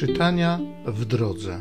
Czytania 0.00 0.58
w 0.86 1.04
drodze. 1.04 1.60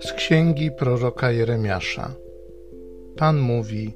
Z 0.00 0.12
księgi 0.12 0.70
proroka 0.70 1.30
Jeremiasza. 1.30 2.14
Pan 3.16 3.38
mówi: 3.38 3.94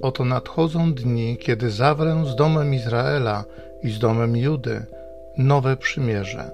Oto 0.00 0.24
nadchodzą 0.24 0.94
dni, 0.94 1.36
kiedy 1.36 1.70
zawrę 1.70 2.24
z 2.26 2.36
domem 2.36 2.74
Izraela 2.74 3.44
i 3.82 3.90
z 3.90 3.98
domem 3.98 4.36
Judy 4.36 4.82
nowe 5.38 5.76
przymierze. 5.76 6.50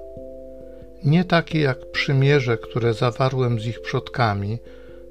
Nie 1.04 1.24
takie 1.24 1.60
jak 1.60 1.90
przymierze, 1.90 2.58
które 2.58 2.94
zawarłem 2.94 3.60
z 3.60 3.66
ich 3.66 3.82
przodkami, 3.82 4.58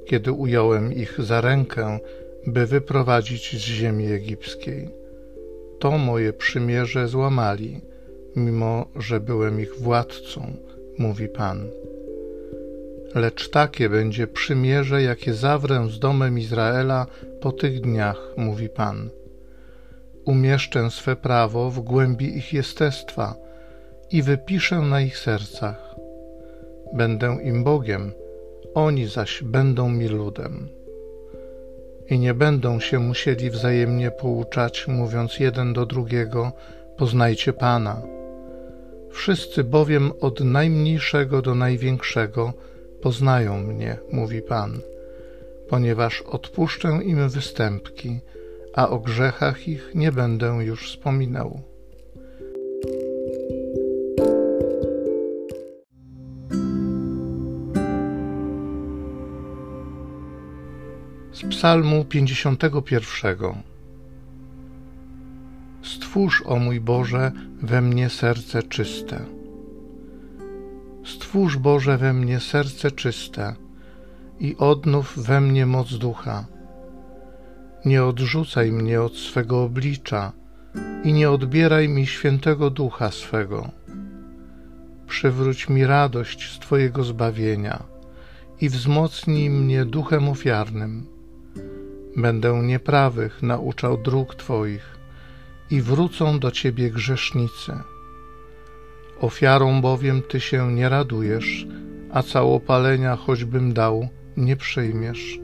kiedy 0.06 0.32
ująłem 0.32 0.94
ich 0.94 1.22
za 1.22 1.42
rękę, 1.42 2.00
by 2.48 2.66
wyprowadzić 2.66 3.56
z 3.58 3.60
ziemi 3.60 4.12
egipskiej. 4.12 4.90
To 5.80 5.98
moje 5.98 6.34
przymierze 6.34 7.08
złamali, 7.08 7.82
mimo 8.36 8.86
że 8.96 9.20
byłem 9.20 9.60
ich 9.60 9.76
władcą, 9.76 10.54
mówi 10.98 11.28
Pan. 11.28 11.70
Lecz 13.16 13.50
takie 13.50 13.90
będzie 13.90 14.28
przymierze, 14.28 15.04
jakie 15.04 15.34
zawrę 15.34 15.88
z 15.90 16.00
domem 16.00 16.40
Izraela 16.40 17.08
po 17.42 17.52
tych 17.52 17.82
dniach, 17.82 18.34
mówi 18.38 18.70
Pan. 18.70 19.10
Umieszczę 20.26 20.92
swe 20.92 21.16
prawo 21.16 21.72
w 21.72 21.80
głębi 21.80 22.38
ich 22.38 22.54
jestestwa 22.54 23.36
i 24.12 24.24
wypiszę 24.24 24.80
na 24.80 25.02
ich 25.02 25.18
sercach. 25.18 25.96
Będę 26.94 27.38
im 27.44 27.64
Bogiem, 27.64 28.12
oni 28.74 29.08
zaś 29.08 29.44
będą 29.44 29.90
mi 29.90 30.08
ludem. 30.08 30.81
I 32.10 32.20
nie 32.20 32.34
będą 32.34 32.80
się 32.80 33.00
musieli 33.00 33.50
wzajemnie 33.50 34.12
pouczać, 34.12 34.88
mówiąc 34.88 35.40
jeden 35.40 35.74
do 35.74 35.86
drugiego: 35.86 36.52
Poznajcie 36.98 37.54
Pana. 37.54 38.02
Wszyscy 39.12 39.64
bowiem 39.64 40.12
od 40.22 40.40
najmniejszego 40.40 41.42
do 41.42 41.56
największego 41.56 42.54
poznają 43.02 43.64
mnie, 43.64 43.98
mówi 44.12 44.42
Pan, 44.42 44.80
ponieważ 45.70 46.22
odpuszczę 46.22 47.00
im 47.04 47.30
występki, 47.30 48.20
a 48.74 48.90
o 48.90 49.00
grzechach 49.00 49.68
ich 49.68 49.92
nie 49.96 50.12
będę 50.12 50.48
już 50.48 50.92
wspominał. 50.92 51.71
Z 61.34 61.44
Psalmu 61.44 62.06
51 62.06 63.64
Stwórz, 65.82 66.44
o 66.46 66.56
mój 66.56 66.80
Boże, 66.80 67.32
we 67.62 67.82
mnie 67.82 68.10
serce 68.10 68.64
czyste. 68.64 69.26
Stwórz, 71.06 71.58
Boże, 71.58 71.98
we 71.98 72.14
mnie 72.14 72.40
serce 72.40 72.92
czyste 72.92 73.56
i 74.40 74.56
odnów 74.58 75.14
we 75.18 75.42
mnie 75.42 75.66
moc 75.66 75.94
ducha. 75.98 76.46
Nie 77.86 78.04
odrzucaj 78.04 78.72
mnie 78.72 79.02
od 79.02 79.16
swego 79.16 79.64
oblicza 79.64 80.32
i 81.04 81.14
nie 81.14 81.30
odbieraj 81.30 81.90
mi 81.90 82.08
świętego 82.08 82.70
ducha 82.70 83.12
swego. 83.12 83.70
Przywróć 85.08 85.70
mi 85.70 85.86
radość 85.86 86.56
z 86.56 86.60
Twojego 86.60 87.04
zbawienia 87.04 87.84
i 88.62 88.70
wzmocnij 88.70 89.50
mnie 89.50 89.86
duchem 89.86 90.30
ofiarnym 90.30 91.11
Będę 92.18 92.62
nieprawych 92.64 93.42
nauczał 93.42 93.98
dróg 93.98 94.36
Twoich 94.36 95.00
i 95.70 95.82
wrócą 95.82 96.40
do 96.40 96.52
Ciebie 96.52 96.92
grzesznicy. 96.92 97.74
Ofiarą 99.20 99.82
bowiem 99.82 100.22
Ty 100.22 100.40
się 100.40 100.72
nie 100.74 100.90
radujesz, 100.90 101.68
a 102.12 102.24
całopalenia 102.24 103.16
choćbym 103.16 103.74
dał, 103.74 104.10
nie 104.38 104.56
przyjmiesz. 104.56 105.40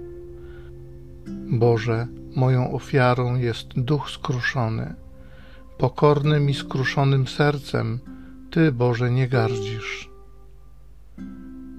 Boże, 1.49 2.07
moją 2.35 2.71
ofiarą 2.71 3.35
jest 3.35 3.67
duch 3.75 4.09
skruszony. 4.09 4.93
Pokornym 5.77 6.49
i 6.49 6.53
skruszonym 6.53 7.27
sercem 7.27 7.99
Ty, 8.51 8.71
Boże, 8.71 9.11
nie 9.11 9.27
gardzisz. 9.27 10.09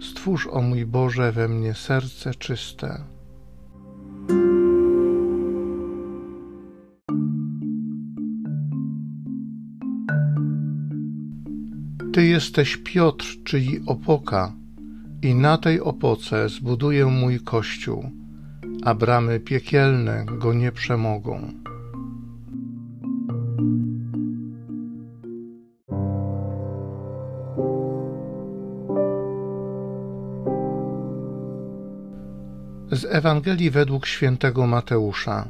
Stwórz, 0.00 0.46
o 0.46 0.62
mój 0.62 0.86
Boże, 0.86 1.32
we 1.32 1.48
mnie 1.48 1.74
serce 1.74 2.34
czyste. 2.34 3.04
Ty 12.18 12.26
jesteś 12.26 12.76
Piotr, 12.76 13.26
czyli 13.44 13.80
opoka, 13.86 14.52
i 15.22 15.34
na 15.34 15.58
tej 15.58 15.80
opoce 15.80 16.48
zbuduję 16.48 17.06
mój 17.06 17.40
kościół, 17.40 18.10
a 18.84 18.94
bramy 18.94 19.40
piekielne 19.40 20.24
go 20.24 20.52
nie 20.52 20.72
przemogą. 20.72 21.52
Z 32.92 33.04
Ewangelii 33.04 33.70
według 33.70 34.06
świętego 34.06 34.66
Mateusza. 34.66 35.48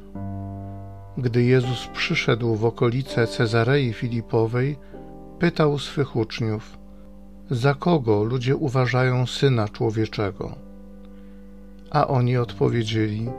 Gdy 1.18 1.44
Jezus 1.44 1.86
przyszedł 1.92 2.54
w 2.54 2.64
okolice 2.64 3.26
Cezarei 3.26 3.92
Filipowej, 3.92 4.76
pytał 5.38 5.78
swych 5.78 6.16
uczniów, 6.16 6.78
za 7.50 7.74
kogo 7.74 8.24
ludzie 8.24 8.56
uważają 8.56 9.26
syna 9.26 9.68
człowieczego? 9.68 10.54
A 11.90 12.06
oni 12.06 12.36
odpowiedzieli, 12.36 13.30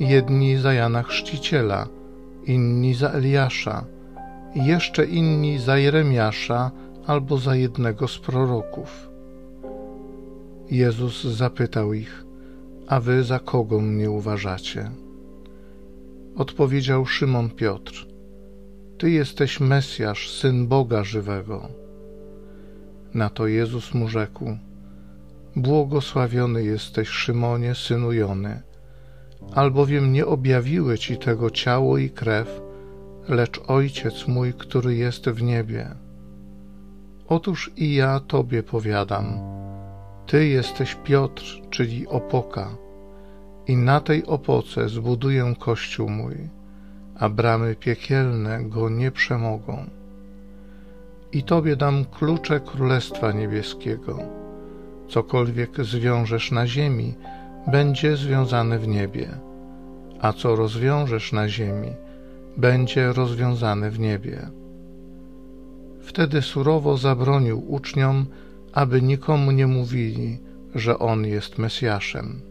jedni 0.00 0.56
za 0.56 0.72
Jana 0.72 1.02
Chrzciciela, 1.02 1.86
inni 2.46 2.94
za 2.94 3.10
Eliasza, 3.10 3.84
jeszcze 4.54 5.04
inni 5.04 5.58
za 5.58 5.78
Jeremiasza 5.78 6.70
albo 7.06 7.38
za 7.38 7.56
jednego 7.56 8.08
z 8.08 8.18
proroków. 8.18 9.10
Jezus 10.70 11.24
zapytał 11.24 11.92
ich, 11.92 12.24
a 12.86 13.00
wy 13.00 13.24
za 13.24 13.38
kogo 13.38 13.80
mnie 13.80 14.10
uważacie? 14.10 14.90
Odpowiedział 16.36 17.06
Szymon 17.06 17.50
Piotr, 17.50 18.09
ty 19.00 19.10
jesteś 19.10 19.60
Mesjasz, 19.60 20.30
syn 20.30 20.66
Boga 20.68 21.04
żywego. 21.04 21.68
Na 23.14 23.30
to 23.30 23.46
Jezus 23.46 23.94
mu 23.94 24.08
rzekł: 24.08 24.56
Błogosławiony 25.56 26.64
jesteś, 26.64 27.08
Szymonie, 27.08 27.74
synu 27.74 28.12
Jony, 28.12 28.62
albowiem 29.54 30.12
nie 30.12 30.26
objawiły 30.26 30.98
ci 30.98 31.16
tego 31.16 31.50
ciało 31.50 31.98
i 31.98 32.10
krew, 32.10 32.60
lecz 33.28 33.60
Ojciec 33.66 34.28
mój, 34.28 34.54
który 34.54 34.94
jest 34.94 35.28
w 35.28 35.42
niebie. 35.42 35.88
Otóż 37.28 37.70
i 37.76 37.94
ja 37.94 38.20
Tobie 38.20 38.62
powiadam: 38.62 39.26
Ty 40.26 40.46
jesteś 40.46 40.96
Piotr, 41.04 41.44
czyli 41.70 42.06
opoka, 42.08 42.76
i 43.66 43.76
na 43.76 44.00
tej 44.00 44.26
opoce 44.26 44.88
zbuduję 44.88 45.54
kościół 45.58 46.10
mój 46.10 46.59
a 47.20 47.28
bramy 47.28 47.76
piekielne 47.76 48.64
go 48.64 48.88
nie 48.88 49.10
przemogą. 49.10 49.84
I 51.32 51.42
Tobie 51.42 51.76
dam 51.76 52.04
klucze 52.04 52.60
Królestwa 52.60 53.32
Niebieskiego. 53.32 54.18
Cokolwiek 55.08 55.84
zwiążesz 55.84 56.52
na 56.52 56.66
ziemi, 56.66 57.14
będzie 57.66 58.16
związane 58.16 58.78
w 58.78 58.88
niebie, 58.88 59.28
a 60.20 60.32
co 60.32 60.56
rozwiążesz 60.56 61.32
na 61.32 61.48
ziemi, 61.48 61.92
będzie 62.56 63.12
rozwiązane 63.12 63.90
w 63.90 63.98
niebie. 63.98 64.50
Wtedy 66.00 66.42
surowo 66.42 66.96
zabronił 66.96 67.72
uczniom, 67.72 68.26
aby 68.72 69.02
nikomu 69.02 69.50
nie 69.50 69.66
mówili, 69.66 70.38
że 70.74 70.98
On 70.98 71.26
jest 71.26 71.58
Mesjaszem. 71.58 72.49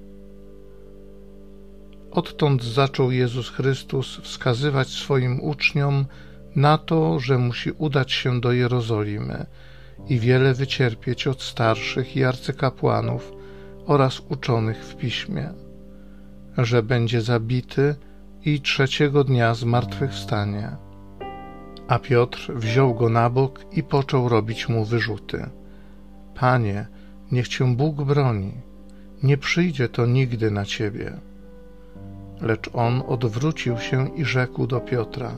Odtąd 2.11 2.63
zaczął 2.63 3.11
Jezus 3.11 3.49
Chrystus 3.49 4.17
wskazywać 4.17 4.87
swoim 4.87 5.41
uczniom 5.41 6.05
na 6.55 6.77
to, 6.77 7.19
że 7.19 7.37
musi 7.37 7.71
udać 7.71 8.11
się 8.11 8.41
do 8.41 8.51
Jerozolimy 8.51 9.45
i 10.07 10.19
wiele 10.19 10.53
wycierpieć 10.53 11.27
od 11.27 11.41
starszych 11.41 12.15
i 12.15 12.23
arcykapłanów 12.23 13.33
oraz 13.85 14.21
uczonych 14.29 14.85
w 14.85 14.95
piśmie, 14.95 15.49
że 16.57 16.83
będzie 16.83 17.21
zabity 17.21 17.95
i 18.45 18.61
trzeciego 18.61 19.23
dnia 19.23 19.53
zmartwychwstanie. 19.53 20.75
A 21.87 21.99
Piotr 21.99 22.51
wziął 22.55 22.95
go 22.95 23.09
na 23.09 23.29
bok 23.29 23.65
i 23.71 23.83
począł 23.83 24.29
robić 24.29 24.69
mu 24.69 24.85
wyrzuty. 24.85 25.49
Panie, 26.35 26.87
niech 27.31 27.47
cię 27.47 27.75
Bóg 27.75 28.03
broni, 28.03 28.53
nie 29.23 29.37
przyjdzie 29.37 29.89
to 29.89 30.05
nigdy 30.05 30.51
na 30.51 30.65
ciebie 30.65 31.28
Lecz 32.41 32.69
on 32.73 33.03
odwrócił 33.07 33.77
się 33.77 34.15
i 34.15 34.25
rzekł 34.25 34.67
do 34.67 34.79
Piotra: 34.79 35.31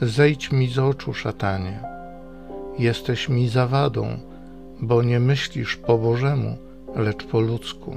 Zejdź 0.00 0.52
mi 0.52 0.68
z 0.68 0.78
oczu, 0.78 1.14
szatanie. 1.14 1.80
Jesteś 2.78 3.28
mi 3.28 3.48
zawadą, 3.48 4.18
bo 4.80 5.02
nie 5.02 5.20
myślisz 5.20 5.76
po 5.76 5.98
Bożemu, 5.98 6.56
lecz 6.96 7.24
po 7.24 7.40
ludzku. 7.40 7.96